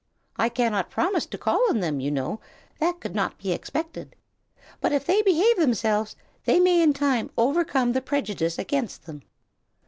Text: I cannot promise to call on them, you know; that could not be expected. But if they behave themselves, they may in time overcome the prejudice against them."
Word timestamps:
I 0.35 0.49
cannot 0.49 0.89
promise 0.89 1.27
to 1.27 1.37
call 1.37 1.63
on 1.69 1.79
them, 1.79 1.99
you 1.99 2.09
know; 2.09 2.39
that 2.79 2.99
could 2.99 3.13
not 3.13 3.37
be 3.37 3.51
expected. 3.51 4.15
But 4.79 4.93
if 4.93 5.05
they 5.05 5.21
behave 5.21 5.57
themselves, 5.57 6.15
they 6.45 6.59
may 6.59 6.81
in 6.81 6.91
time 6.93 7.29
overcome 7.37 7.91
the 7.93 8.01
prejudice 8.01 8.57
against 8.57 9.05
them." 9.05 9.21